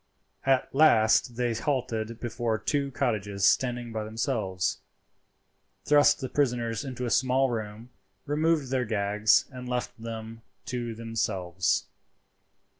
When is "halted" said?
1.53-2.19